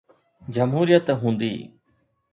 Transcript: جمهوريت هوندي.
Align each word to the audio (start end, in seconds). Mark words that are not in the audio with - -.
جمهوريت 0.49 1.11
هوندي. 1.11 1.71